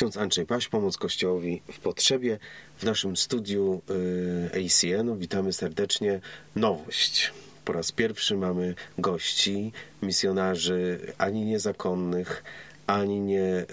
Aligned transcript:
ksiądz 0.00 0.16
Andrzej 0.16 0.46
Paś, 0.46 0.68
Pomoc 0.68 0.96
Kościołowi 0.96 1.62
w 1.72 1.78
Potrzebie. 1.78 2.38
W 2.78 2.84
naszym 2.84 3.16
studiu 3.16 3.82
y, 3.90 4.66
ACN 4.66 5.18
witamy 5.18 5.52
serdecznie. 5.52 6.20
Nowość. 6.56 7.32
Po 7.64 7.72
raz 7.72 7.92
pierwszy 7.92 8.36
mamy 8.36 8.74
gości, 8.98 9.72
misjonarzy 10.02 11.00
ani 11.18 11.44
niezakonnych, 11.44 12.44
ani 12.94 13.20
nie 13.20 13.42
e, 13.42 13.66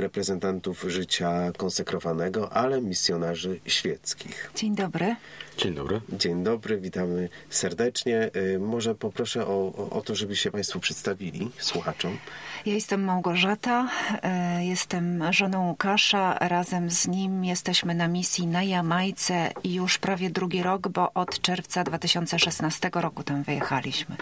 reprezentantów 0.00 0.84
życia 0.88 1.52
konsekrowanego, 1.56 2.52
ale 2.52 2.80
misjonarzy 2.80 3.60
świeckich. 3.66 4.50
Dzień 4.54 4.74
dobry. 4.74 5.16
Dzień 5.56 5.74
dobry. 5.74 6.00
Dzień 6.12 6.44
dobry, 6.44 6.80
witamy 6.80 7.28
serdecznie. 7.50 8.30
E, 8.54 8.58
może 8.58 8.94
poproszę 8.94 9.46
o, 9.46 9.88
o 9.90 10.00
to, 10.00 10.14
żeby 10.14 10.36
się 10.36 10.50
Państwo 10.50 10.80
przedstawili 10.80 11.50
słuchaczom. 11.58 12.18
Ja 12.66 12.74
jestem 12.74 13.04
Małgorzata, 13.04 13.88
e, 14.22 14.64
jestem 14.64 15.32
żoną 15.32 15.68
Łukasza. 15.68 16.38
Razem 16.40 16.90
z 16.90 17.06
nim 17.06 17.44
jesteśmy 17.44 17.94
na 17.94 18.08
misji 18.08 18.46
na 18.46 18.62
Jamajce 18.62 19.50
i 19.64 19.74
już 19.74 19.98
prawie 19.98 20.30
drugi 20.30 20.62
rok, 20.62 20.88
bo 20.88 21.12
od 21.12 21.40
czerwca 21.40 21.84
2016 21.84 22.90
roku 22.94 23.22
tam 23.22 23.42
wyjechaliśmy. 23.42 24.16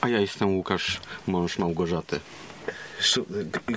A 0.00 0.08
ja 0.08 0.20
jestem 0.20 0.56
Łukasz, 0.56 1.00
mąż 1.26 1.58
Małgorzaty. 1.58 2.20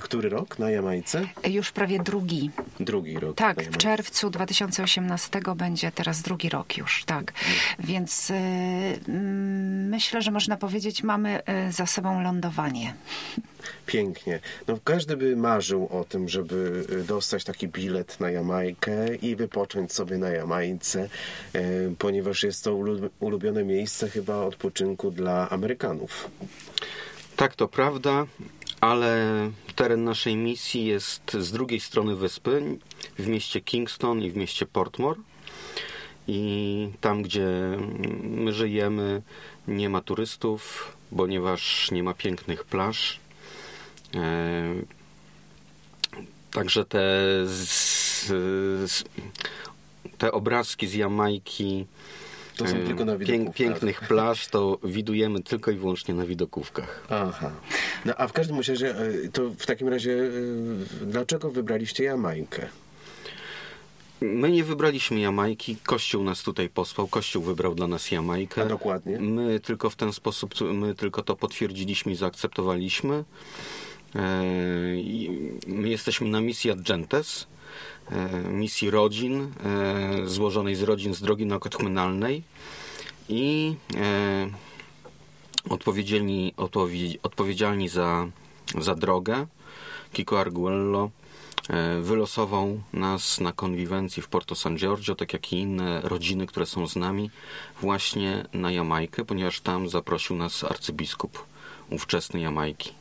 Który 0.01 0.29
rok 0.29 0.59
na 0.59 0.69
Jamajce? 0.69 1.27
Już 1.47 1.71
prawie 1.71 1.99
drugi. 1.99 2.49
Drugi 2.79 3.19
rok. 3.19 3.37
Tak, 3.37 3.63
w 3.63 3.77
czerwcu 3.77 4.29
2018 4.29 5.41
będzie 5.55 5.91
teraz 5.91 6.21
drugi 6.21 6.49
rok 6.49 6.77
już, 6.77 7.03
tak. 7.05 7.33
Więc 7.79 8.29
y, 8.29 8.33
mm, 8.33 9.70
myślę, 9.91 10.21
że 10.21 10.31
można 10.31 10.57
powiedzieć, 10.57 11.03
mamy 11.03 11.39
y, 11.69 11.71
za 11.71 11.85
sobą 11.85 12.21
lądowanie. 12.21 12.93
Pięknie. 13.85 14.39
No, 14.67 14.77
każdy 14.83 15.17
by 15.17 15.35
marzył 15.35 15.87
o 15.91 16.03
tym, 16.03 16.29
żeby 16.29 16.85
y, 16.91 17.03
dostać 17.03 17.43
taki 17.43 17.67
bilet 17.67 18.19
na 18.19 18.31
Jamajkę 18.31 19.15
i 19.15 19.35
wypocząć 19.35 19.93
sobie 19.93 20.17
na 20.17 20.29
Jamajce, 20.29 21.09
e, 21.53 21.61
ponieważ 21.99 22.43
jest 22.43 22.63
to 22.63 22.71
ulu- 22.75 23.09
ulubione 23.19 23.63
miejsce 23.63 24.09
chyba 24.09 24.35
odpoczynku 24.35 25.11
dla 25.11 25.49
Amerykanów. 25.49 26.29
Tak, 27.35 27.55
to 27.55 27.67
prawda, 27.67 28.25
ale 28.81 29.09
teren 29.75 30.03
naszej 30.03 30.35
misji 30.35 30.85
jest 30.85 31.31
z 31.39 31.51
drugiej 31.51 31.79
strony 31.79 32.15
wyspy, 32.15 32.77
w 33.19 33.27
mieście 33.27 33.61
Kingston 33.61 34.21
i 34.21 34.31
w 34.31 34.35
mieście 34.35 34.65
Portmore. 34.65 35.19
I 36.27 36.89
tam, 37.01 37.21
gdzie 37.21 37.47
my 38.23 38.53
żyjemy, 38.53 39.21
nie 39.67 39.89
ma 39.89 40.01
turystów, 40.01 40.91
ponieważ 41.17 41.91
nie 41.91 42.03
ma 42.03 42.13
pięknych 42.13 42.63
plaż. 42.63 43.19
E, 44.15 44.73
Także 46.51 46.85
te, 46.85 47.09
te 50.17 50.31
obrazki 50.31 50.87
z 50.87 50.93
Jamajki, 50.93 51.85
To 52.57 52.67
są 52.67 52.75
e, 52.75 52.79
tylko 52.83 53.05
na 53.05 53.17
widokówkach. 53.17 53.55
pięknych 53.55 54.01
plaż, 54.01 54.47
to 54.47 54.79
widujemy 54.83 55.43
tylko 55.43 55.71
i 55.71 55.75
wyłącznie 55.75 56.13
na 56.13 56.25
widokówkach. 56.25 57.05
Aha. 57.09 57.51
No, 58.05 58.13
a 58.17 58.27
w 58.27 58.33
każdym 58.33 58.57
razie, 58.57 58.95
e, 58.97 59.29
to 59.33 59.49
w 59.49 59.65
takim 59.65 59.87
razie, 59.87 60.17
dlaczego 61.01 61.49
wybraliście 61.51 62.03
Jamajkę? 62.03 62.67
My 64.21 64.51
nie 64.51 64.63
wybraliśmy 64.63 65.19
Jamajki, 65.19 65.75
Kościół 65.75 66.23
nas 66.23 66.43
tutaj 66.43 66.69
posłał, 66.69 67.07
Kościół 67.07 67.43
wybrał 67.43 67.75
dla 67.75 67.87
nas 67.87 68.11
Jamajkę. 68.11 68.61
A 68.61 68.65
dokładnie? 68.65 69.19
My 69.19 69.59
tylko 69.59 69.89
w 69.89 69.95
ten 69.95 70.13
sposób, 70.13 70.53
my 70.73 70.95
tylko 70.95 71.21
to 71.23 71.35
potwierdziliśmy 71.35 72.11
i 72.11 72.15
zaakceptowaliśmy. 72.15 73.23
E, 74.15 74.43
My 75.67 75.89
jesteśmy 75.89 76.29
na 76.29 76.41
misji 76.41 76.71
Adgentes, 76.71 77.47
e, 78.11 78.49
misji 78.49 78.89
rodzin, 78.89 79.51
e, 79.63 80.27
złożonej 80.27 80.75
z 80.75 80.81
rodzin 80.83 81.13
z 81.13 81.21
drogi 81.21 81.45
naukochmenalnej 81.45 82.43
i 83.29 83.75
odpowiedzialni, 85.69 86.53
odpowie- 86.57 87.17
odpowiedzialni 87.23 87.89
za, 87.89 88.27
za 88.81 88.95
drogę, 88.95 89.47
Kiko 90.13 90.39
Arguello, 90.39 91.09
wylosował 92.01 92.81
nas 92.93 93.39
na 93.39 93.51
konwiwencji 93.51 94.23
w 94.23 94.27
Porto 94.27 94.55
San 94.55 94.77
Giorgio, 94.77 95.15
tak 95.15 95.33
jak 95.33 95.53
i 95.53 95.59
inne 95.59 96.01
rodziny, 96.01 96.47
które 96.47 96.65
są 96.65 96.87
z 96.87 96.95
nami, 96.95 97.29
właśnie 97.81 98.45
na 98.53 98.71
Jamajkę, 98.71 99.25
ponieważ 99.25 99.61
tam 99.61 99.89
zaprosił 99.89 100.35
nas 100.35 100.63
arcybiskup 100.63 101.45
ówczesny 101.89 102.39
Jamajki. 102.39 102.93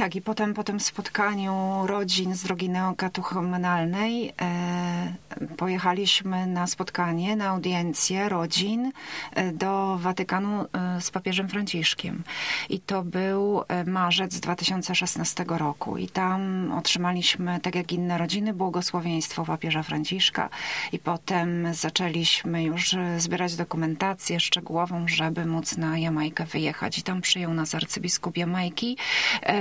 Tak, 0.00 0.16
i 0.16 0.22
potem 0.22 0.54
po 0.54 0.64
tym 0.64 0.80
spotkaniu 0.80 1.82
rodzin 1.86 2.34
z 2.34 2.42
drogi 2.42 2.68
neokatuchomenalnej 2.68 4.32
e, 4.42 5.14
pojechaliśmy 5.56 6.46
na 6.46 6.66
spotkanie, 6.66 7.36
na 7.36 7.48
audiencję 7.48 8.28
rodzin 8.28 8.92
e, 9.34 9.52
do 9.52 9.98
Watykanu 9.98 10.62
e, 10.62 11.00
z 11.00 11.10
papieżem 11.10 11.48
Franciszkiem. 11.48 12.22
I 12.68 12.80
to 12.80 13.02
był 13.02 13.62
e, 13.68 13.84
marzec 13.84 14.40
2016 14.40 15.44
roku. 15.48 15.96
I 15.96 16.08
tam 16.08 16.72
otrzymaliśmy, 16.78 17.60
tak 17.60 17.74
jak 17.74 17.92
inne 17.92 18.18
rodziny, 18.18 18.54
błogosławieństwo 18.54 19.44
papieża 19.44 19.82
Franciszka. 19.82 20.48
I 20.92 20.98
potem 20.98 21.74
zaczęliśmy 21.74 22.64
już 22.64 22.96
zbierać 23.18 23.56
dokumentację 23.56 24.40
szczegółową, 24.40 25.08
żeby 25.08 25.46
móc 25.46 25.76
na 25.76 25.98
Jamajkę 25.98 26.44
wyjechać. 26.44 26.98
I 26.98 27.02
tam 27.02 27.20
przyjął 27.20 27.54
nas 27.54 27.74
arcybiskup 27.74 28.36
Jamajki 28.36 28.96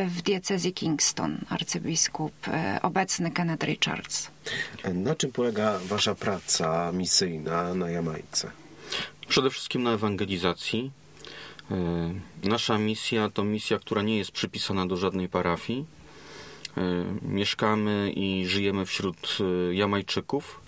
w 0.08 0.22
diecezji 0.30 0.74
Kingston, 0.74 1.38
arcybiskup 1.50 2.48
e, 2.48 2.80
obecny 2.82 3.32
Kenneth 3.32 3.64
Richards. 3.66 4.32
Na 4.94 5.16
czym 5.16 5.32
polega 5.32 5.80
wasza 5.80 6.16
praca 6.16 6.92
misyjna 6.92 7.74
na 7.76 7.90
Jamajce? 7.90 8.52
Przede 9.28 9.50
wszystkim 9.50 9.84
na 9.84 9.92
ewangelizacji. 9.92 10.92
E, 11.72 11.76
Nasza 12.44 12.78
misja 12.78 13.30
to 13.30 13.44
misja, 13.44 13.80
która 13.80 14.02
nie 14.02 14.18
jest 14.18 14.32
przypisana 14.32 14.86
do 14.86 14.98
żadnej 14.98 15.30
parafii. 15.30 15.86
E, 16.78 16.82
Mieszkamy 17.22 18.12
i 18.16 18.46
żyjemy 18.48 18.86
wśród 18.86 19.38
Jamajczyków. 19.72 20.62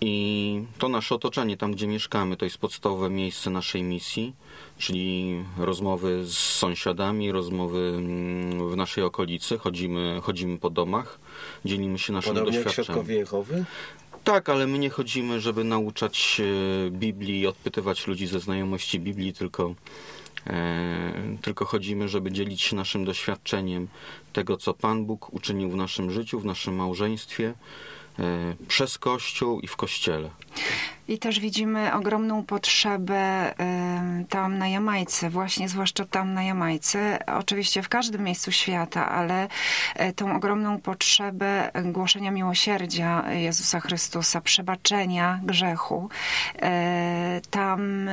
I 0.00 0.64
to 0.78 0.88
nasze 0.88 1.14
otoczenie, 1.14 1.56
tam 1.56 1.72
gdzie 1.72 1.86
mieszkamy, 1.86 2.36
to 2.36 2.44
jest 2.44 2.58
podstawowe 2.58 3.10
miejsce 3.10 3.50
naszej 3.50 3.82
misji, 3.82 4.34
czyli 4.78 5.34
rozmowy 5.56 6.24
z 6.24 6.36
sąsiadami, 6.36 7.32
rozmowy 7.32 7.92
mm, 7.96 8.70
w 8.70 8.76
naszej 8.76 9.04
okolicy, 9.04 9.58
chodzimy, 9.58 10.20
chodzimy 10.22 10.58
po 10.58 10.70
domach, 10.70 11.18
dzielimy 11.64 11.98
się 11.98 12.12
naszym 12.12 12.34
Podobnie 12.34 12.52
doświadczeniem. 12.52 12.84
Świadkowie 12.84 13.14
Jehowy? 13.16 13.64
Tak, 14.24 14.48
ale 14.48 14.66
my 14.66 14.78
nie 14.78 14.90
chodzimy, 14.90 15.40
żeby 15.40 15.64
nauczać 15.64 16.40
e, 16.40 16.90
Biblii 16.90 17.40
i 17.40 17.46
odpytywać 17.46 18.06
ludzi 18.06 18.26
ze 18.26 18.40
znajomości 18.40 19.00
Biblii, 19.00 19.32
tylko, 19.32 19.74
e, 20.46 21.36
tylko 21.42 21.64
chodzimy, 21.64 22.08
żeby 22.08 22.32
dzielić 22.32 22.62
się 22.62 22.76
naszym 22.76 23.04
doświadczeniem 23.04 23.88
tego, 24.32 24.56
co 24.56 24.74
Pan 24.74 25.06
Bóg 25.06 25.34
uczynił 25.34 25.70
w 25.70 25.76
naszym 25.76 26.10
życiu, 26.10 26.40
w 26.40 26.44
naszym 26.44 26.74
małżeństwie, 26.74 27.54
przez 28.68 28.98
Kościół 28.98 29.60
i 29.60 29.66
w 29.66 29.76
Kościele. 29.76 30.30
I 31.08 31.18
też 31.18 31.40
widzimy 31.40 31.94
ogromną 31.94 32.44
potrzebę 32.44 33.54
em, 33.58 34.24
tam 34.26 34.58
na 34.58 34.68
Jamajce, 34.68 35.30
właśnie 35.30 35.68
zwłaszcza 35.68 36.04
tam 36.04 36.34
na 36.34 36.42
Jamajce, 36.42 37.18
oczywiście 37.26 37.82
w 37.82 37.88
każdym 37.88 38.24
miejscu 38.24 38.52
świata, 38.52 39.08
ale 39.08 39.48
e, 39.94 40.12
tą 40.12 40.36
ogromną 40.36 40.80
potrzebę 40.80 41.70
głoszenia 41.84 42.30
miłosierdzia 42.30 43.32
Jezusa 43.32 43.80
Chrystusa, 43.80 44.40
przebaczenia 44.40 45.40
grzechu. 45.42 46.08
Tam 47.50 48.10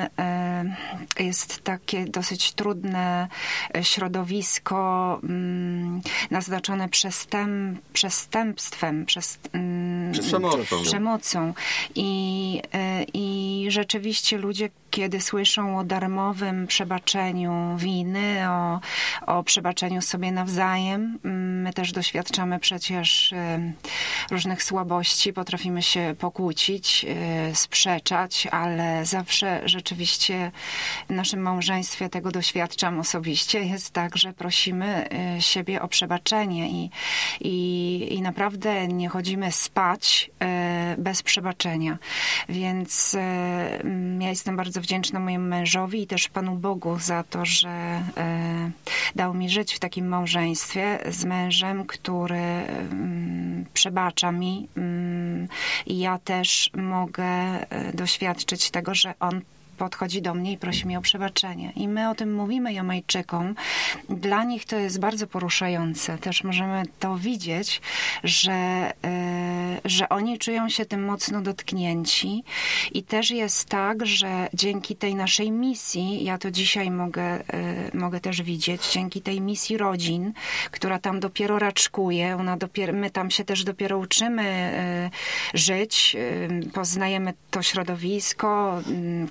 jest 1.19 1.63
takie 1.63 2.05
dosyć 2.05 2.53
trudne 2.53 3.27
środowisko 3.81 5.19
mm, 5.23 6.01
naznaczone 6.31 6.89
przestęp, 6.89 7.79
przestępstwem, 7.93 9.05
przez, 9.05 9.39
mm, 9.53 9.94
Przemocą. 10.11 10.83
przemocą. 10.83 11.53
I, 11.95 12.61
e, 12.73 13.05
I 13.13 13.65
rzeczywiście 13.69 14.37
ludzie, 14.37 14.69
kiedy 14.95 15.21
słyszą 15.21 15.79
o 15.79 15.83
darmowym 15.83 16.67
przebaczeniu 16.67 17.77
winy, 17.77 18.49
o, 18.49 18.79
o 19.25 19.43
przebaczeniu 19.43 20.01
sobie 20.01 20.31
nawzajem, 20.31 21.19
my 21.63 21.73
też 21.73 21.91
doświadczamy 21.91 22.59
przecież 22.59 23.33
e, 23.33 23.73
różnych 24.31 24.63
słabości, 24.63 25.33
potrafimy 25.33 25.81
się 25.81 26.15
pokłócić, 26.19 27.05
e, 27.09 27.55
sprzeczać, 27.55 28.47
ale 28.51 29.05
zawsze 29.05 29.61
rzeczywiście 29.65 30.51
w 31.09 31.13
naszym 31.13 31.39
małżeństwie 31.39 32.09
tego 32.09 32.31
doświadczam 32.31 32.99
osobiście. 32.99 33.59
Jest 33.59 33.91
tak, 33.91 34.17
że 34.17 34.33
prosimy 34.33 35.09
e, 35.09 35.41
siebie 35.41 35.81
o 35.81 35.87
przebaczenie 35.87 36.69
i, 36.69 36.89
i, 37.41 38.07
i 38.15 38.21
naprawdę 38.21 38.87
nie 38.87 39.09
chodzimy 39.09 39.51
spać 39.51 40.31
bez 40.97 41.23
przebaczenia. 41.23 41.97
Więc 42.49 43.17
ja 44.19 44.29
jestem 44.29 44.55
bardzo 44.55 44.81
wdzięczna 44.85 45.19
mojemu 45.19 45.47
mężowi 45.47 46.01
i 46.01 46.07
też 46.07 46.27
Panu 46.27 46.55
Bogu 46.55 46.99
za 46.99 47.23
to, 47.23 47.45
że 47.45 47.69
e, 48.17 48.71
dał 49.15 49.33
mi 49.33 49.49
żyć 49.49 49.73
w 49.73 49.79
takim 49.79 50.07
małżeństwie 50.07 50.99
z 51.09 51.25
mężem, 51.25 51.85
który 51.85 52.35
mm, 52.35 53.65
przebacza 53.73 54.31
mi 54.31 54.67
mm, 54.77 55.47
i 55.85 55.99
ja 55.99 56.19
też 56.19 56.69
mogę 56.73 57.25
e, 57.25 57.93
doświadczyć 57.93 58.71
tego, 58.71 58.95
że 58.95 59.13
on 59.19 59.41
podchodzi 59.75 60.21
do 60.21 60.33
mnie 60.33 60.51
i 60.51 60.57
prosi 60.57 60.85
mnie 60.85 60.97
o 60.97 61.01
przebaczenie. 61.01 61.71
I 61.75 61.87
my 61.87 62.09
o 62.09 62.15
tym 62.15 62.35
mówimy 62.35 62.73
Jamajczykom. 62.73 63.55
Dla 64.09 64.43
nich 64.43 64.65
to 64.65 64.75
jest 64.75 64.99
bardzo 64.99 65.27
poruszające. 65.27 66.17
Też 66.17 66.43
możemy 66.43 66.83
to 66.99 67.17
widzieć, 67.17 67.81
że, 68.23 68.53
e, 69.03 69.81
że 69.85 70.09
oni 70.09 70.39
czują 70.39 70.69
się 70.69 70.85
tym 70.85 71.05
mocno 71.05 71.41
dotknięci. 71.41 72.43
I 72.93 73.03
też 73.03 73.31
jest 73.31 73.69
tak, 73.69 74.05
że 74.05 74.47
dzięki 74.53 74.95
tej 74.95 75.15
naszej 75.15 75.51
misji, 75.51 76.23
ja 76.23 76.37
to 76.37 76.51
dzisiaj 76.51 76.91
mogę, 76.91 77.23
e, 77.23 77.41
mogę 77.93 78.19
też 78.19 78.41
widzieć, 78.41 78.91
dzięki 78.91 79.21
tej 79.21 79.41
misji 79.41 79.77
rodzin, 79.77 80.33
która 80.71 80.99
tam 80.99 81.19
dopiero 81.19 81.59
raczkuje, 81.59 82.35
ona 82.35 82.57
dopiero, 82.57 82.93
my 82.93 83.09
tam 83.11 83.31
się 83.31 83.43
też 83.43 83.63
dopiero 83.63 83.97
uczymy 83.97 84.43
e, 84.43 85.09
żyć, 85.53 86.17
poznajemy 86.73 87.33
to 87.51 87.61
środowisko, 87.61 88.81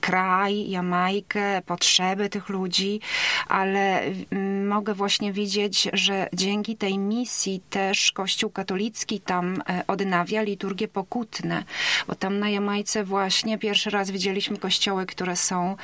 kraj, 0.01 0.34
kraj, 0.35 0.71
Jamajkę, 0.71 1.63
potrzeby 1.67 2.29
tych 2.29 2.49
ludzi, 2.49 3.01
ale 3.49 4.03
mm, 4.03 4.67
mogę 4.67 4.95
właśnie 4.95 5.33
widzieć, 5.33 5.89
że 5.93 6.29
dzięki 6.33 6.77
tej 6.77 6.99
misji 6.99 7.61
też 7.71 8.13
Kościół 8.13 8.51
katolicki 8.51 9.21
tam 9.21 9.63
e, 9.69 9.85
odnawia 9.87 10.43
liturgie 10.43 10.89
pokutne, 10.89 11.65
bo 12.09 12.15
tam 12.15 12.39
na 12.39 12.51
Jamajce 12.51 13.05
właśnie 13.05 13.59
pierwszy 13.59 13.91
raz 13.91 14.11
widzieliśmy 14.11 14.59
kościoły, 14.59 15.07
które 15.07 15.37
są 15.37 15.77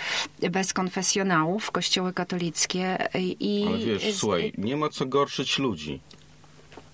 bez 0.50 0.72
konfesjonałów, 0.72 1.70
kościoły 1.70 2.12
katolickie. 2.12 3.08
I 3.40 3.64
ale 3.68 3.78
wiesz, 3.78 4.14
słuchaj, 4.14 4.52
nie 4.58 4.76
ma 4.76 4.88
co 4.88 5.06
gorszyć 5.06 5.58
ludzi 5.58 6.00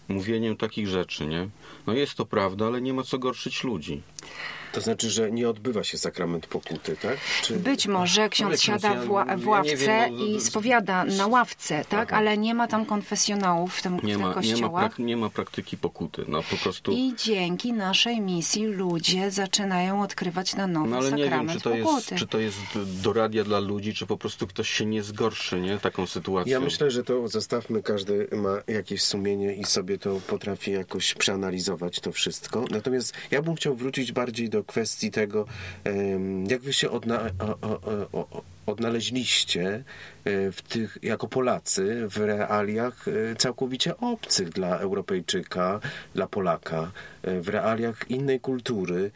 mówieniem 0.08 0.56
takich 0.56 0.88
rzeczy, 0.88 1.26
nie? 1.26 1.48
No 1.86 1.92
jest 1.92 2.14
to 2.14 2.26
prawda, 2.26 2.66
ale 2.66 2.80
nie 2.80 2.94
ma 2.94 3.02
co 3.02 3.18
gorszyć 3.18 3.64
ludzi. 3.64 4.02
To 4.76 4.82
znaczy, 4.82 5.10
że 5.10 5.30
nie 5.30 5.48
odbywa 5.48 5.84
się 5.84 5.98
sakrament 5.98 6.46
pokuty, 6.46 6.96
tak? 7.02 7.16
Czy... 7.42 7.56
Być 7.56 7.86
może 7.86 8.28
ksiądz 8.28 8.60
siada 8.60 8.94
w, 8.94 9.10
ła 9.10 9.36
w 9.36 9.48
ławce 9.48 9.70
ja 9.70 9.76
wiem, 9.76 10.16
no, 10.16 10.24
i 10.24 10.40
spowiada 10.40 11.04
na 11.04 11.26
ławce, 11.26 11.84
tak? 11.88 12.08
Aha. 12.08 12.18
Ale 12.18 12.38
nie 12.38 12.54
ma 12.54 12.68
tam 12.68 12.86
konfesjonałów 12.86 13.74
w 13.74 13.82
tym, 13.82 14.00
nie 14.02 14.16
w 14.16 14.20
ma, 14.20 14.34
kościołach. 14.34 14.98
Nie 14.98 15.04
ma, 15.04 15.08
nie 15.08 15.16
ma 15.16 15.30
praktyki 15.30 15.76
pokuty, 15.76 16.24
no 16.28 16.42
po 16.42 16.56
prostu... 16.56 16.92
I 16.92 17.14
dzięki 17.16 17.72
naszej 17.72 18.20
misji 18.20 18.66
ludzie 18.66 19.30
zaczynają 19.30 20.02
odkrywać 20.02 20.54
na 20.54 20.66
nowo 20.66 20.86
no, 20.86 20.96
ale 20.96 21.12
nie 21.12 21.30
wiem, 21.30 21.48
czy 21.48 21.60
to, 21.60 21.74
jest, 21.74 22.14
czy 22.14 22.26
to 22.26 22.38
jest 22.38 22.58
doradia 23.02 23.44
dla 23.44 23.60
ludzi, 23.60 23.94
czy 23.94 24.06
po 24.06 24.16
prostu 24.16 24.46
ktoś 24.46 24.70
się 24.70 24.86
nie 24.86 25.02
zgorszy, 25.02 25.60
nie? 25.60 25.78
Taką 25.78 26.06
sytuacją. 26.06 26.52
Ja 26.52 26.60
myślę, 26.60 26.90
że 26.90 27.04
to 27.04 27.28
zostawmy, 27.28 27.82
każdy 27.82 28.28
ma 28.32 28.62
jakieś 28.66 29.02
sumienie 29.02 29.54
i 29.54 29.64
sobie 29.64 29.98
to 29.98 30.20
potrafi 30.26 30.70
jakoś 30.70 31.14
przeanalizować 31.14 32.00
to 32.00 32.12
wszystko. 32.12 32.64
Natomiast 32.70 33.14
ja 33.30 33.42
bym 33.42 33.54
chciał 33.54 33.74
wrócić 33.74 34.12
bardziej 34.12 34.48
do 34.48 34.65
kwestii 34.66 35.10
tego, 35.10 35.46
jak 36.48 36.60
wy 36.60 36.72
się 36.72 36.90
odna 36.90 37.20
odnaleźliście 38.66 39.84
e, 40.24 40.52
w 40.52 40.62
tych, 40.62 40.98
jako 41.02 41.28
Polacy 41.28 42.08
w 42.08 42.16
realiach 42.16 43.08
e, 43.08 43.36
całkowicie 43.36 43.96
obcych 43.96 44.48
dla 44.48 44.78
Europejczyka, 44.78 45.80
dla 46.14 46.26
Polaka, 46.26 46.90
e, 47.22 47.40
w 47.40 47.48
realiach 47.48 48.10
innej 48.10 48.40
kultury 48.40 49.10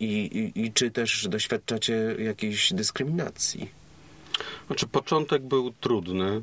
i, 0.00 0.52
i, 0.54 0.64
i 0.64 0.72
czy 0.72 0.90
też 0.90 1.28
doświadczacie 1.28 2.16
jakiejś 2.18 2.72
dyskryminacji? 2.72 3.70
Znaczy, 4.66 4.86
początek 4.86 5.42
był 5.42 5.72
trudny, 5.80 6.42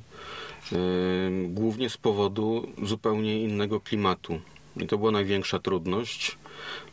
głównie 1.47 1.89
z 1.89 1.97
powodu 1.97 2.67
zupełnie 2.83 3.41
innego 3.41 3.79
klimatu. 3.79 4.39
I 4.77 4.87
to 4.87 4.97
była 4.97 5.11
największa 5.11 5.59
trudność. 5.59 6.37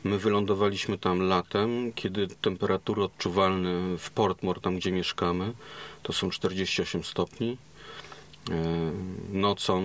My 0.04 0.18
wylądowaliśmy 0.18 0.98
tam 0.98 1.22
latem, 1.22 1.92
kiedy 1.92 2.26
temperatury 2.28 3.02
odczuwalne 3.02 3.98
w 3.98 4.10
Portmore, 4.10 4.60
tam 4.60 4.76
gdzie 4.76 4.92
mieszkamy, 4.92 5.52
to 6.02 6.12
są 6.12 6.30
48 6.30 7.04
stopni. 7.04 7.56
E, 8.50 8.92
nocą 9.32 9.82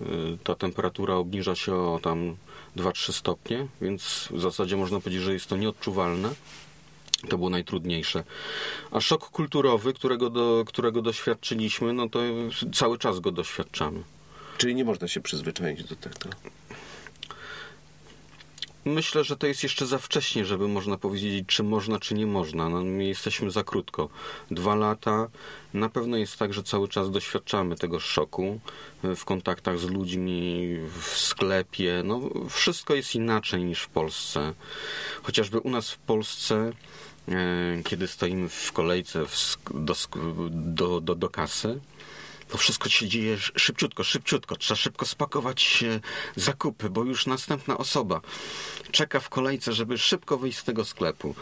e, 0.00 0.04
ta 0.44 0.54
temperatura 0.54 1.14
obniża 1.14 1.54
się 1.54 1.74
o 1.74 2.00
tam 2.02 2.36
2-3 2.76 3.12
stopnie, 3.12 3.66
więc 3.80 4.28
w 4.30 4.40
zasadzie 4.40 4.76
można 4.76 5.00
powiedzieć, 5.00 5.22
że 5.22 5.32
jest 5.32 5.46
to 5.46 5.56
nieodczuwalne. 5.56 6.34
To 7.28 7.38
było 7.38 7.50
najtrudniejsze. 7.50 8.24
A 8.90 9.00
szok 9.00 9.30
kulturowy, 9.30 9.92
którego, 9.92 10.30
do, 10.30 10.64
którego 10.66 11.02
doświadczyliśmy, 11.02 11.92
no 11.92 12.08
to 12.08 12.20
cały 12.72 12.98
czas 12.98 13.20
go 13.20 13.32
doświadczamy. 13.32 14.02
Czyli 14.58 14.74
nie 14.74 14.84
można 14.84 15.08
się 15.08 15.20
przyzwyczaić 15.20 15.84
do 15.84 15.96
tego. 15.96 16.30
Myślę, 18.90 19.24
że 19.24 19.36
to 19.36 19.46
jest 19.46 19.62
jeszcze 19.62 19.86
za 19.86 19.98
wcześnie, 19.98 20.44
żeby 20.44 20.68
można 20.68 20.96
powiedzieć, 20.96 21.44
czy 21.46 21.62
można, 21.62 21.98
czy 21.98 22.14
nie 22.14 22.26
można. 22.26 22.68
No, 22.68 22.84
my 22.84 23.04
jesteśmy 23.04 23.50
za 23.50 23.64
krótko. 23.64 24.08
Dwa 24.50 24.74
lata. 24.74 25.28
Na 25.74 25.88
pewno 25.88 26.16
jest 26.16 26.36
tak, 26.36 26.54
że 26.54 26.62
cały 26.62 26.88
czas 26.88 27.10
doświadczamy 27.10 27.76
tego 27.76 28.00
szoku 28.00 28.60
e, 29.04 29.16
w 29.16 29.24
kontaktach 29.24 29.78
z 29.78 29.84
ludźmi, 29.84 30.76
w 31.00 31.18
sklepie. 31.18 32.02
No, 32.04 32.20
wszystko 32.48 32.94
jest 32.94 33.14
inaczej 33.14 33.64
niż 33.64 33.82
w 33.82 33.88
Polsce. 33.88 34.54
Chociażby 35.22 35.58
u 35.58 35.70
nas 35.70 35.90
w 35.90 35.98
Polsce, 35.98 36.72
e, 37.28 37.82
kiedy 37.84 38.08
stoimy 38.08 38.48
w 38.48 38.72
kolejce 38.72 39.24
do, 39.74 39.94
do, 40.50 41.00
do, 41.00 41.14
do 41.14 41.28
kasy, 41.28 41.80
to 42.50 42.58
wszystko 42.58 42.88
się 42.88 43.08
dzieje 43.08 43.38
szybciutko, 43.38 44.04
szybciutko. 44.04 44.56
Trzeba 44.56 44.76
szybko 44.78 45.06
spakować 45.06 45.84
zakupy, 46.36 46.90
bo 46.90 47.04
już 47.04 47.26
następna 47.26 47.78
osoba 47.78 48.20
czeka 48.90 49.20
w 49.20 49.28
kolejce, 49.28 49.72
żeby 49.72 49.98
szybko 49.98 50.38
wyjść 50.38 50.58
z 50.58 50.64
tego 50.64 50.84
sklepu. 50.84 51.34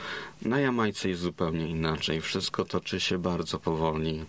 Na 0.43 0.61
Jamajce 0.61 1.09
jest 1.09 1.21
zupełnie 1.21 1.69
inaczej. 1.69 2.21
Wszystko 2.21 2.65
toczy 2.65 3.01
się 3.01 3.19
bardzo 3.19 3.59
powoli. 3.59 4.25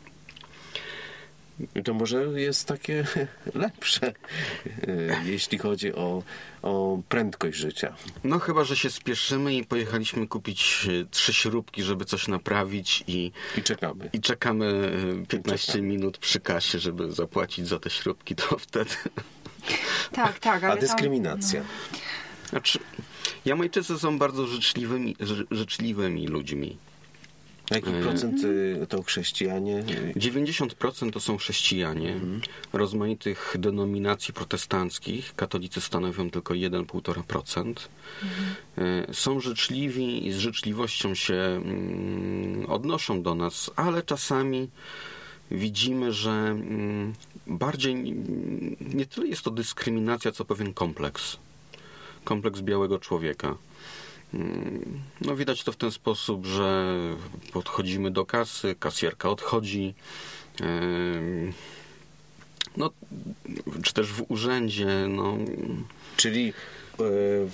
To 1.83 1.93
może 1.93 2.41
jest 2.41 2.67
takie 2.67 3.05
lepsze, 3.55 4.07
e, 4.07 4.13
jeśli 5.25 5.57
chodzi 5.57 5.93
o, 5.93 6.23
o 6.61 6.99
prędkość 7.09 7.57
życia. 7.57 7.95
No 8.23 8.39
chyba, 8.39 8.63
że 8.63 8.77
się 8.77 8.89
spieszymy 8.89 9.55
i 9.55 9.65
pojechaliśmy 9.65 10.27
kupić 10.27 10.87
e, 11.01 11.05
trzy 11.11 11.33
śrubki, 11.33 11.83
żeby 11.83 12.05
coś 12.05 12.27
naprawić 12.27 13.03
i, 13.07 13.31
I 13.57 13.63
czekamy. 13.63 14.09
I 14.13 14.21
czekamy 14.21 14.91
15 15.27 15.67
czekamy. 15.67 15.87
minut 15.87 16.17
przy 16.17 16.39
kasie, 16.39 16.79
żeby 16.79 17.11
zapłacić 17.11 17.67
za 17.67 17.79
te 17.79 17.89
śrubki, 17.89 18.35
to 18.35 18.57
wtedy... 18.57 18.91
Tak, 20.11 20.39
tak. 20.39 20.63
Ale 20.63 20.73
A 20.73 20.77
dyskryminacja? 20.77 21.61
Tam, 21.61 21.69
no. 22.43 22.49
Znaczy, 22.49 22.79
Jamajczycy 23.45 23.99
są 23.99 24.17
bardzo 24.17 24.47
życzliwymi, 24.47 25.15
życzliwymi 25.51 26.27
ludźmi. 26.27 26.77
Jaki 27.71 27.89
e, 27.89 28.01
procent 28.01 28.43
y, 28.43 28.87
to 28.89 29.03
chrześcijanie? 29.03 29.83
90% 30.15 31.11
to 31.11 31.19
są 31.19 31.37
chrześcijanie 31.37 32.13
mhm. 32.13 32.41
rozmaitych 32.73 33.55
denominacji 33.59 34.33
protestanckich. 34.33 35.35
Katolicy 35.35 35.81
stanowią 35.81 36.29
tylko 36.29 36.53
1,5%. 36.53 37.59
Mhm. 37.59 37.87
E, 38.77 39.13
są 39.13 39.39
życzliwi 39.39 40.27
i 40.27 40.31
z 40.31 40.37
życzliwością 40.37 41.15
się 41.15 41.33
mm, 41.33 42.65
odnoszą 42.69 43.23
do 43.23 43.35
nas, 43.35 43.71
ale 43.75 44.03
czasami 44.03 44.69
widzimy, 45.51 46.13
że 46.13 46.31
mm, 46.31 47.13
bardziej 47.47 47.95
nie 48.79 49.05
tyle 49.05 49.27
jest 49.27 49.41
to 49.41 49.51
dyskryminacja, 49.51 50.31
co 50.31 50.45
pewien 50.45 50.73
kompleks. 50.73 51.37
Kompleks 52.23 52.61
białego 52.61 52.99
człowieka. 52.99 53.55
No 55.21 55.35
widać 55.35 55.63
to 55.63 55.71
w 55.71 55.75
ten 55.75 55.91
sposób, 55.91 56.45
że 56.45 56.95
podchodzimy 57.53 58.11
do 58.11 58.25
kasy, 58.25 58.75
kasjerka 58.79 59.29
odchodzi. 59.29 59.93
No, 62.77 62.91
czy 63.83 63.93
też 63.93 64.07
w 64.07 64.31
urzędzie. 64.31 64.87
No. 65.09 65.37
Czyli 66.17 66.53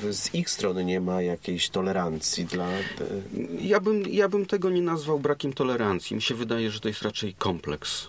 e, 0.10 0.13
z 0.13 0.36
ich 0.36 0.50
strony 0.50 0.86
nie 0.86 1.01
ma 1.01 1.22
jakiejś 1.22 1.70
tolerancji 1.70 2.46
dla. 2.46 2.70
E, 2.70 2.82
ja 3.62 3.79
bym, 3.79 4.03
ja 4.10 4.29
bym 4.29 4.46
tego 4.46 4.70
nie 4.70 4.82
nazwał 4.82 5.20
brakiem 5.20 5.53
tolerancji. 5.53 6.15
Mi 6.15 6.22
się 6.22 6.36
wydaje, 6.36 6.72
że 6.72 6.79
to 6.79 6.88
jest 6.88 7.01
raczej 7.01 7.34
kompleks 7.34 8.08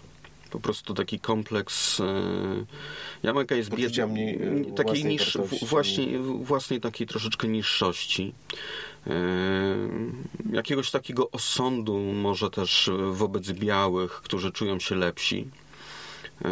po 0.56 0.60
prostu 0.60 0.94
taki 0.94 1.20
kompleks. 1.20 2.00
E, 2.00 2.04
Jamajka 3.22 3.54
jest 3.54 3.74
biedna, 3.74 4.06
takiej 4.76 5.04
niż, 5.04 5.38
właśnie, 5.62 6.18
własnej 6.18 6.80
takiej 6.80 7.06
troszeczkę 7.06 7.48
niższości. 7.48 8.32
E, 9.06 9.12
jakiegoś 10.52 10.90
takiego 10.90 11.30
osądu 11.30 11.98
może 11.98 12.50
też 12.50 12.90
wobec 13.12 13.52
białych, 13.52 14.12
którzy 14.12 14.52
czują 14.52 14.78
się 14.80 14.94
lepsi. 14.94 15.48
E, 16.44 16.48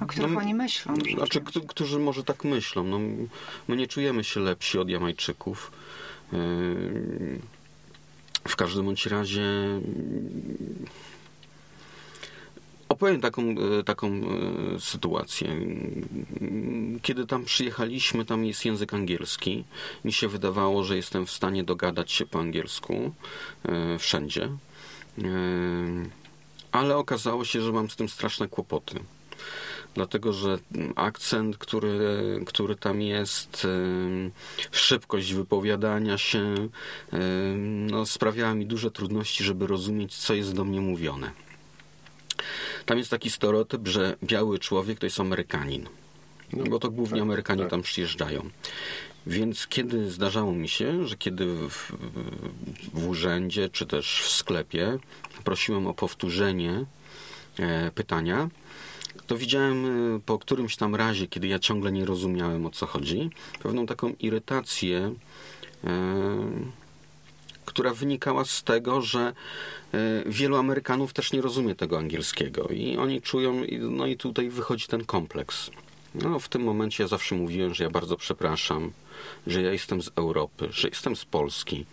o 0.00 0.06
których 0.06 0.30
no, 0.30 0.40
oni 0.40 0.54
myślą. 0.54 0.94
Znaczy, 1.14 1.40
którzy 1.68 1.98
może 1.98 2.24
tak 2.24 2.44
myślą. 2.44 2.84
No, 2.84 2.98
my 3.68 3.76
nie 3.76 3.86
czujemy 3.86 4.24
się 4.24 4.40
lepsi 4.40 4.78
od 4.78 4.88
Jamajczyków. 4.88 5.72
W 8.48 8.56
każdym 8.56 8.84
bądź 8.84 9.06
razie 9.06 9.42
Opowiem 12.98 13.20
taką, 13.20 13.42
e, 13.42 13.84
taką 13.84 14.08
e, 14.08 14.80
sytuację. 14.80 15.56
Kiedy 17.02 17.26
tam 17.26 17.44
przyjechaliśmy, 17.44 18.24
tam 18.24 18.44
jest 18.44 18.64
język 18.64 18.94
angielski. 18.94 19.64
Mi 20.04 20.12
się 20.12 20.28
wydawało, 20.28 20.84
że 20.84 20.96
jestem 20.96 21.26
w 21.26 21.30
stanie 21.30 21.64
dogadać 21.64 22.12
się 22.12 22.26
po 22.26 22.38
angielsku 22.38 23.12
e, 23.64 23.98
wszędzie. 23.98 24.48
Ale 26.72 26.96
okazało 26.96 27.44
się, 27.44 27.60
że 27.60 27.72
mam 27.72 27.90
z 27.90 27.96
tym 27.96 28.08
straszne 28.08 28.48
kłopoty 28.48 29.00
dlatego 29.94 30.32
że 30.32 30.58
akcent, 30.96 31.58
który, 31.58 31.98
który 32.46 32.76
tam 32.76 33.02
jest, 33.02 33.66
szybkość 34.70 35.34
wypowiadania 35.34 36.18
się 36.18 36.54
no, 37.90 38.06
sprawiała 38.06 38.54
mi 38.54 38.66
duże 38.66 38.90
trudności, 38.90 39.44
żeby 39.44 39.66
rozumieć, 39.66 40.16
co 40.16 40.34
jest 40.34 40.54
do 40.54 40.64
mnie 40.64 40.80
mówione. 40.80 41.30
Tam 42.86 42.98
jest 42.98 43.10
taki 43.10 43.30
stereotyp, 43.30 43.88
że 43.88 44.16
biały 44.24 44.58
człowiek 44.58 44.98
to 44.98 45.06
jest 45.06 45.20
Amerykanin. 45.20 45.88
No, 46.52 46.64
bo 46.64 46.78
to 46.78 46.90
głównie 46.90 47.16
tak, 47.16 47.22
Amerykanie 47.22 47.62
tak. 47.62 47.70
tam 47.70 47.82
przyjeżdżają. 47.82 48.50
Więc 49.26 49.66
kiedy 49.66 50.10
zdarzało 50.10 50.52
mi 50.52 50.68
się, 50.68 51.06
że 51.06 51.16
kiedy 51.16 51.46
w, 51.68 51.92
w 52.94 53.08
urzędzie 53.08 53.68
czy 53.68 53.86
też 53.86 54.22
w 54.22 54.30
sklepie 54.30 54.98
prosiłem 55.44 55.86
o 55.86 55.94
powtórzenie 55.94 56.84
e, 57.58 57.90
pytania, 57.90 58.48
to 59.26 59.36
widziałem 59.36 59.86
e, 60.16 60.20
po 60.20 60.38
którymś 60.38 60.76
tam 60.76 60.94
razie, 60.94 61.26
kiedy 61.26 61.46
ja 61.46 61.58
ciągle 61.58 61.92
nie 61.92 62.04
rozumiałem 62.04 62.66
o 62.66 62.70
co 62.70 62.86
chodzi, 62.86 63.30
pewną 63.62 63.86
taką 63.86 64.14
irytację, 64.20 65.14
e, 65.84 65.90
która 67.68 67.94
wynikała 67.94 68.44
z 68.44 68.62
tego, 68.62 69.02
że 69.02 69.20
e, 69.94 70.22
wielu 70.26 70.56
Amerykanów 70.56 71.12
też 71.12 71.32
nie 71.32 71.40
rozumie 71.40 71.74
tego 71.74 71.98
angielskiego 71.98 72.68
i 72.68 72.96
oni 72.96 73.22
czują, 73.22 73.62
no 73.80 74.06
i 74.06 74.16
tutaj 74.16 74.48
wychodzi 74.48 74.86
ten 74.86 75.04
kompleks. 75.04 75.70
No, 76.14 76.38
w 76.38 76.48
tym 76.48 76.62
momencie 76.62 77.02
ja 77.02 77.08
zawsze 77.08 77.34
mówiłem, 77.34 77.74
że 77.74 77.84
ja 77.84 77.90
bardzo 77.90 78.16
przepraszam, 78.16 78.92
że 79.46 79.62
ja 79.62 79.72
jestem 79.72 80.02
z 80.02 80.10
Europy, 80.16 80.68
że 80.70 80.88
jestem 80.88 81.16
z 81.16 81.24
Polski, 81.24 81.86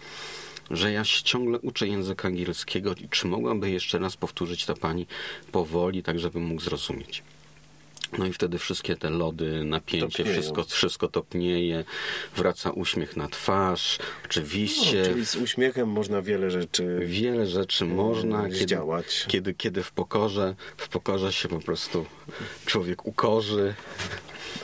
że 0.72 0.92
ja 0.92 1.04
się 1.04 1.24
ciągle 1.24 1.60
uczę 1.60 1.88
języka 1.88 2.28
angielskiego. 2.28 2.96
Czy 3.10 3.28
mogłaby 3.28 3.72
jeszcze 3.72 4.00
raz 4.00 4.18
powtórzyć 4.18 4.66
ta 4.66 4.74
pani 4.74 5.08
powoli, 5.52 6.04
tak 6.04 6.20
żebym 6.20 6.44
mógł 6.44 6.62
zrozumieć? 6.62 7.24
No 8.18 8.26
i 8.26 8.34
wtedy 8.34 8.58
wszystkie 8.58 8.96
te 8.96 9.10
lody, 9.10 9.64
napięcie, 9.64 10.26
wszystko, 10.26 10.64
wszystko 10.64 11.08
topnieje, 11.08 11.84
wraca 12.36 12.72
uśmiech 12.72 13.18
na 13.18 13.28
twarz. 13.28 14.00
Oczywiście. 14.26 15.00
No, 15.02 15.06
czyli 15.06 15.26
z 15.26 15.36
uśmiechem 15.36 15.90
można 15.90 16.22
wiele 16.22 16.52
rzeczy. 16.52 17.00
Wiele 17.06 17.48
rzeczy 17.48 17.86
można 17.86 18.50
kiedy, 18.50 18.78
kiedy, 19.28 19.54
kiedy 19.54 19.84
w 19.84 19.92
pokorze, 19.92 20.56
w 20.78 20.90
pokorze 20.90 21.34
się 21.34 21.48
po 21.48 21.60
prostu 21.60 22.06
człowiek 22.66 23.06
ukorzy. 23.06 23.74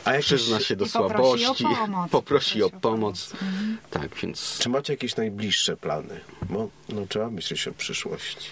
A 0.04 0.12
jakiś... 0.12 0.26
Przyzna 0.26 0.60
się 0.60 0.76
do 0.76 0.86
słabości, 0.86 1.46
poprosi 1.46 1.64
o 1.64 1.76
pomoc. 1.76 2.10
Poprosi 2.20 2.62
o 2.62 2.70
pomoc. 2.70 3.32
Mhm. 3.32 3.78
Tak, 3.90 4.14
więc... 4.22 4.58
Czy 4.58 4.68
macie 4.68 4.92
jakieś 4.92 5.16
najbliższe 5.16 5.76
plany? 5.76 6.20
Bo 6.50 6.68
no, 6.88 7.06
trzeba 7.08 7.30
myśleć 7.30 7.68
o 7.68 7.72
przyszłości. 7.72 8.48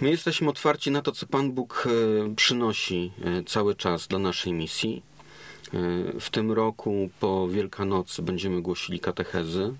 My 0.00 0.10
jesteśmy 0.10 0.48
otwarci 0.50 0.90
na 0.90 1.02
to, 1.02 1.12
co 1.12 1.26
Pan 1.26 1.52
Bóg 1.52 1.86
e, 1.86 2.34
przynosi 2.34 3.12
e, 3.24 3.44
cały 3.44 3.74
czas 3.74 4.06
dla 4.06 4.18
naszej 4.18 4.52
misji. 4.52 5.02
E, 5.66 6.20
w 6.20 6.30
tym 6.30 6.52
roku 6.52 7.10
po 7.20 7.48
Wielkanocy 7.48 8.22
będziemy 8.22 8.62
głosili 8.62 9.00
katechezy. 9.00 9.74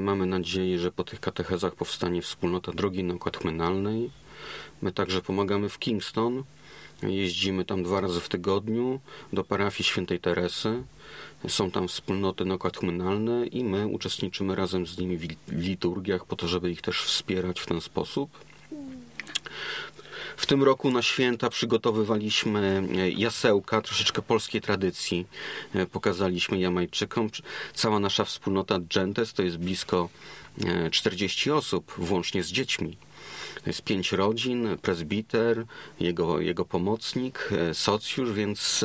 Mamy 0.00 0.26
nadzieję, 0.26 0.78
że 0.78 0.92
po 0.92 1.04
tych 1.04 1.20
katechezach 1.20 1.74
powstanie 1.74 2.22
wspólnota 2.22 2.72
drogi 2.72 3.04
naukatmenalnej. 3.04 4.10
My 4.82 4.92
także 4.92 5.22
pomagamy 5.22 5.68
w 5.68 5.78
Kingston. 5.78 6.44
Jeździmy 7.02 7.64
tam 7.64 7.82
dwa 7.82 8.00
razy 8.00 8.20
w 8.20 8.28
tygodniu 8.28 9.00
do 9.32 9.44
parafii 9.44 9.84
świętej 9.84 10.20
Teresy. 10.20 10.82
Są 11.48 11.70
tam 11.70 11.88
wspólnoty 11.88 12.44
naukatmenalne 12.44 13.46
i 13.46 13.64
my 13.64 13.86
uczestniczymy 13.86 14.54
razem 14.54 14.86
z 14.86 14.98
nimi 14.98 15.18
w 15.18 15.28
liturgiach 15.48 16.24
po 16.24 16.36
to, 16.36 16.48
żeby 16.48 16.70
ich 16.70 16.82
też 16.82 17.02
wspierać 17.02 17.60
w 17.60 17.66
ten 17.66 17.80
sposób. 17.80 18.30
W 20.36 20.46
tym 20.46 20.62
roku 20.62 20.90
na 20.90 21.02
święta 21.02 21.50
przygotowywaliśmy 21.50 22.82
e, 22.96 23.10
jasełka, 23.10 23.82
troszeczkę 23.82 24.22
polskiej 24.22 24.60
tradycji. 24.60 25.26
E, 25.74 25.86
pokazaliśmy 25.86 26.58
Jamajczykom. 26.58 27.28
Cała 27.74 27.98
nasza 27.98 28.24
wspólnota 28.24 28.78
Gentes 28.94 29.32
to 29.32 29.42
jest 29.42 29.56
blisko 29.56 30.08
40 30.90 31.50
e, 31.50 31.54
osób, 31.54 31.92
włącznie 31.98 32.42
z 32.42 32.48
dziećmi. 32.48 32.96
To 33.54 33.70
jest 33.70 33.82
pięć 33.82 34.12
rodzin, 34.12 34.68
prezbiter, 34.82 35.64
jego, 36.00 36.40
jego 36.40 36.64
pomocnik, 36.64 37.50
socjusz, 37.72 38.32
więc 38.32 38.84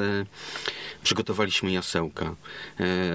przygotowaliśmy 1.04 1.72
jasełka. 1.72 2.36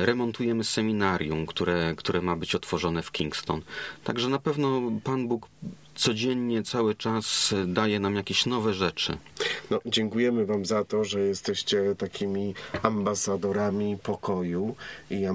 Remontujemy 0.05 0.65
seminarium, 0.65 1.47
które, 1.47 1.95
które 1.97 2.23
ma 2.23 2.37
być 2.37 2.55
otworzone 2.55 3.03
w 3.03 3.12
Kingston. 3.12 3.62
Także 4.05 4.29
na 4.29 4.39
pewno 4.39 4.83
Pan 5.05 5.29
Bóg 5.29 5.49
codziennie, 5.95 6.63
cały 6.63 6.95
czas 6.95 7.55
daje 7.67 8.01
nam 8.01 8.15
jakieś 8.15 8.47
nowe 8.47 8.75
rzeczy. 8.75 9.19
No, 9.71 9.81
dziękujemy 9.87 10.47
Wam 10.47 10.67
za 10.67 10.85
to, 10.85 11.05
że 11.05 11.21
jesteście 11.21 11.95
takimi 11.99 12.55
ambasadorami 12.83 13.99
pokoju 14.03 14.77
i 15.11 15.27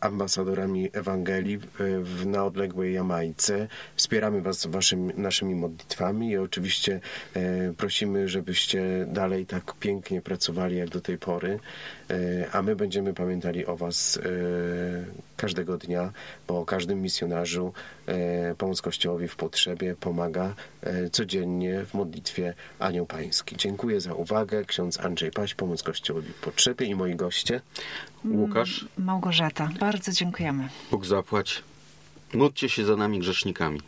ambasadorami 0.00 0.90
Ewangelii 0.92 1.58
w, 2.02 2.26
na 2.26 2.44
odległej 2.44 2.94
Jamajce. 2.94 3.68
Wspieramy 3.96 4.42
Was 4.42 4.66
waszymi, 4.66 5.12
naszymi 5.16 5.54
modlitwami 5.54 6.30
i 6.30 6.36
oczywiście 6.36 7.00
e, 7.34 7.72
prosimy, 7.72 8.28
żebyście 8.28 9.06
dalej 9.08 9.46
tak 9.46 9.74
pięknie 9.80 10.22
pracowali 10.22 10.76
jak 10.76 10.88
do 10.88 11.00
tej 11.00 11.18
pory, 11.18 11.58
e, 12.10 12.50
a 12.52 12.62
my 12.62 12.76
będziemy 12.76 13.14
pamiętali 13.14 13.66
o 13.66 13.76
Was 13.76 14.16
e, 14.16 14.20
każdego 15.36 15.78
dnia, 15.78 16.12
bo 16.48 16.60
o 16.60 16.64
każdym 16.64 17.02
misjonarzu 17.02 17.72
e, 18.06 18.54
pomoc 18.54 18.82
Kościołowi 18.82 19.28
w 19.28 19.36
potrzebie 19.36 19.94
pomaga 20.06 20.54
e, 20.82 21.10
codziennie 21.10 21.84
w 21.86 21.94
modlitwie 21.94 22.54
Anioł 22.78 23.06
Pański. 23.06 23.56
Dziękuję 23.56 24.00
za 24.00 24.14
uwagę. 24.14 24.64
Ksiądz 24.64 25.00
Andrzej 25.00 25.30
Paś, 25.30 25.54
pomoc 25.54 25.82
Kościołowi 25.82 26.32
w 26.32 26.40
potrzebie 26.40 26.86
i 26.86 26.94
moi 26.94 27.16
goście. 27.16 27.60
Łukasz. 28.24 28.86
Małgorzata. 28.98 29.70
Bardzo 29.80 30.12
dziękujemy. 30.12 30.68
Bóg 30.90 31.06
zapłać. 31.06 31.62
Módlcie 32.34 32.68
się 32.68 32.84
za 32.84 32.96
nami 32.96 33.18
grzesznikami. 33.18 33.80